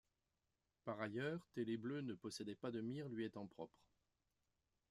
[0.83, 3.85] Par ailleurs, Télé Bleue ne possédait pas de mire lui étant propre.